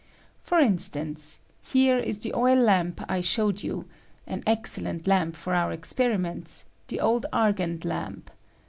[0.41, 3.83] For instance, here is the oil lamp I showed jou—
[4.25, 8.31] an excellent lamp for our experiments— the old Argand lamp.